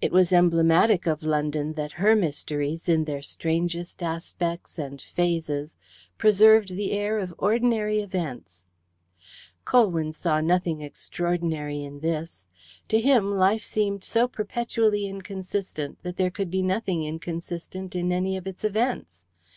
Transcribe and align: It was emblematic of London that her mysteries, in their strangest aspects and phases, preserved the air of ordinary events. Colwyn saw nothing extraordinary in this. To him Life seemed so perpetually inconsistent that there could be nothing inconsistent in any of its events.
It 0.00 0.12
was 0.12 0.32
emblematic 0.32 1.08
of 1.08 1.24
London 1.24 1.72
that 1.72 1.94
her 1.98 2.14
mysteries, 2.14 2.88
in 2.88 3.02
their 3.02 3.20
strangest 3.20 4.00
aspects 4.00 4.78
and 4.78 5.02
phases, 5.02 5.74
preserved 6.18 6.76
the 6.76 6.92
air 6.92 7.18
of 7.18 7.34
ordinary 7.36 7.98
events. 7.98 8.64
Colwyn 9.64 10.12
saw 10.12 10.40
nothing 10.40 10.82
extraordinary 10.82 11.82
in 11.82 11.98
this. 11.98 12.46
To 12.90 13.00
him 13.00 13.34
Life 13.34 13.64
seemed 13.64 14.04
so 14.04 14.28
perpetually 14.28 15.08
inconsistent 15.08 16.00
that 16.04 16.16
there 16.16 16.30
could 16.30 16.52
be 16.52 16.62
nothing 16.62 17.02
inconsistent 17.02 17.96
in 17.96 18.12
any 18.12 18.36
of 18.36 18.46
its 18.46 18.62
events. 18.62 19.24